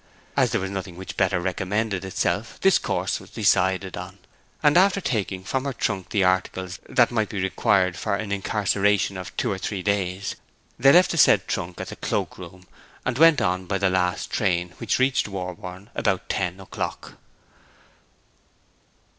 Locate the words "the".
6.09-6.23, 11.11-11.19, 11.89-11.95, 13.77-13.91